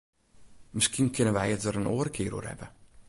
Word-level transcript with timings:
Miskien 0.75 1.09
kinne 1.15 1.33
wy 1.35 1.47
it 1.55 1.63
der 1.65 1.77
in 1.79 1.89
oare 1.93 2.11
kear 2.15 2.35
oer 2.37 2.47
hawwe. 2.49 2.67